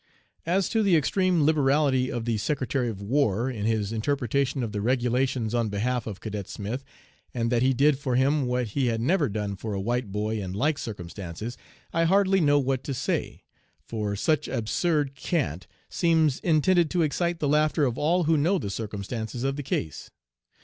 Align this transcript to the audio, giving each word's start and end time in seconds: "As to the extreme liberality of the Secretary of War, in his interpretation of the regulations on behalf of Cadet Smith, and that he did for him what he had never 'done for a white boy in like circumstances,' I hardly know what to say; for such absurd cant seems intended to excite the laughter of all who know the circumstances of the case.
"As 0.47 0.67
to 0.69 0.81
the 0.81 0.97
extreme 0.97 1.43
liberality 1.45 2.11
of 2.11 2.25
the 2.25 2.39
Secretary 2.39 2.89
of 2.89 3.03
War, 3.03 3.51
in 3.51 3.65
his 3.67 3.91
interpretation 3.91 4.63
of 4.63 4.71
the 4.71 4.81
regulations 4.81 5.53
on 5.53 5.69
behalf 5.69 6.07
of 6.07 6.19
Cadet 6.19 6.47
Smith, 6.49 6.83
and 7.35 7.51
that 7.51 7.61
he 7.61 7.71
did 7.71 7.99
for 7.99 8.15
him 8.15 8.47
what 8.47 8.69
he 8.69 8.87
had 8.87 8.99
never 8.99 9.29
'done 9.29 9.55
for 9.57 9.75
a 9.75 9.79
white 9.79 10.11
boy 10.11 10.41
in 10.41 10.53
like 10.53 10.79
circumstances,' 10.79 11.55
I 11.93 12.05
hardly 12.05 12.41
know 12.41 12.57
what 12.57 12.83
to 12.85 12.95
say; 12.95 13.43
for 13.85 14.15
such 14.15 14.47
absurd 14.47 15.13
cant 15.13 15.67
seems 15.87 16.39
intended 16.39 16.89
to 16.89 17.03
excite 17.03 17.37
the 17.37 17.47
laughter 17.47 17.85
of 17.85 17.99
all 17.99 18.23
who 18.23 18.37
know 18.37 18.57
the 18.57 18.71
circumstances 18.71 19.43
of 19.43 19.55
the 19.55 19.61
case. 19.61 20.09